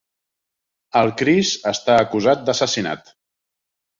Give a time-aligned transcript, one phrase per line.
[1.01, 3.13] El Chris està acusat d'assassinat.